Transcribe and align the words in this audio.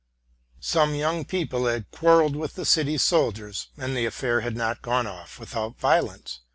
Some 0.59 0.95
young 0.95 1.25
people 1.25 1.67
had 1.67 1.91
quarrelled 1.91 2.35
with 2.35 2.55
the 2.55 2.65
city 2.65 2.97
soldiers, 2.97 3.67
and 3.77 3.95
the 3.95 4.07
affair 4.07 4.41
had 4.41 4.55
not 4.57 4.81
gone 4.81 5.05
off 5.05 5.37
without 5.39 5.77
violence. 5.79 6.39